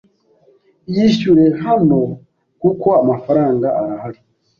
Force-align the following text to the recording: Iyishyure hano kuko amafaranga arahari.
Iyishyure 0.89 1.45
hano 1.63 1.99
kuko 2.61 2.87
amafaranga 3.01 3.67
arahari. 3.79 4.19